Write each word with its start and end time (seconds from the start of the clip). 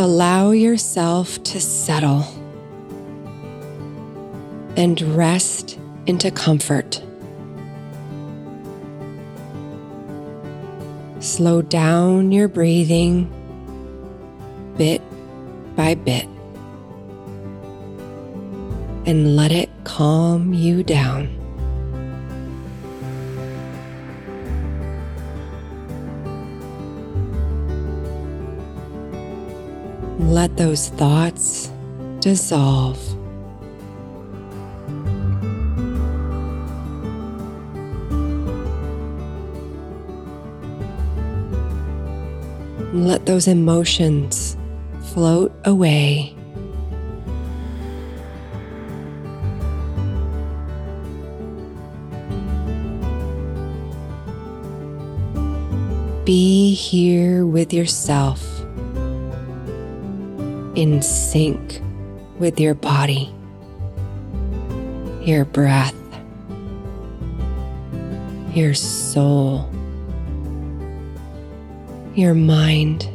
Allow 0.00 0.52
yourself 0.52 1.42
to 1.42 1.60
settle 1.60 2.24
and 4.76 5.02
rest 5.16 5.76
into 6.06 6.30
comfort. 6.30 7.02
Slow 11.18 11.62
down 11.62 12.30
your 12.30 12.46
breathing 12.46 13.28
bit 14.76 15.02
by 15.74 15.96
bit 15.96 16.28
and 19.04 19.34
let 19.34 19.50
it 19.50 19.68
calm 19.82 20.54
you 20.54 20.84
down. 20.84 21.37
Let 30.28 30.58
those 30.58 30.90
thoughts 30.90 31.70
dissolve. 32.20 33.00
Let 42.92 43.24
those 43.24 43.48
emotions 43.48 44.58
float 45.14 45.50
away. 45.64 46.34
Be 56.26 56.74
here 56.74 57.46
with 57.46 57.72
yourself 57.72 58.57
in 60.78 61.02
sync 61.02 61.82
with 62.38 62.60
your 62.60 62.72
body, 62.72 63.34
your 65.22 65.44
breath, 65.44 65.92
your 68.54 68.74
soul, 68.74 69.68
your 72.14 72.32
mind. 72.32 73.08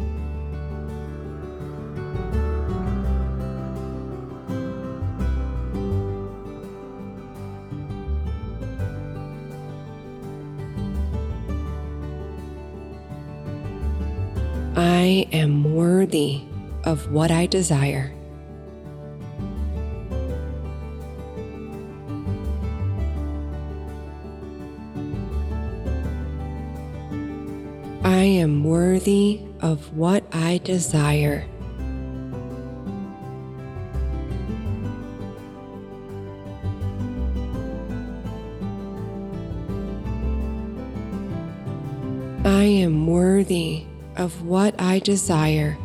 I 14.76 15.30
am 15.32 15.74
worthy 15.74 16.44
of 16.84 17.12
what 17.12 17.32
I 17.32 17.46
desire. 17.46 18.14
I 28.04 28.24
am 28.26 28.64
worthy 28.64 29.42
of 29.62 29.96
what 29.96 30.24
I 30.34 30.60
desire. 30.64 31.46
I 42.46 42.64
am 42.64 43.08
worthy 43.08 43.86
of 44.18 44.44
what 44.44 44.76
I 44.80 45.00
desire. 45.00 45.78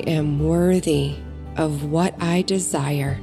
I 0.00 0.02
am 0.04 0.38
worthy 0.38 1.16
of 1.58 1.84
what 1.84 2.14
I 2.22 2.40
desire. 2.40 3.20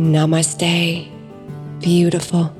Namaste, 0.00 1.06
beautiful. 1.78 2.59